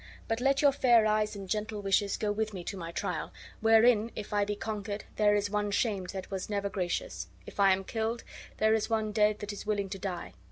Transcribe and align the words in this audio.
But 0.27 0.41
let 0.41 0.63
your 0.63 0.71
fair 0.71 1.05
eyes 1.05 1.35
and 1.35 1.47
gentle 1.47 1.79
wishes 1.83 2.17
go 2.17 2.31
with 2.31 2.55
me 2.55 2.63
to 2.63 2.75
my 2.75 2.91
trial, 2.91 3.31
wherein 3.59 4.09
if 4.15 4.33
I 4.33 4.45
be 4.45 4.55
conquered 4.55 5.03
there 5.17 5.35
is 5.35 5.51
one 5.51 5.69
shamed 5.69 6.09
that 6.09 6.31
was 6.31 6.49
never 6.49 6.69
gracious; 6.69 7.27
if 7.45 7.59
I 7.59 7.71
am 7.71 7.83
killed, 7.83 8.23
there 8.57 8.73
is 8.73 8.89
one 8.89 9.11
dead 9.11 9.37
that 9.41 9.53
is 9.53 9.67
willing 9.67 9.89
to 9.89 9.99
die. 9.99 10.33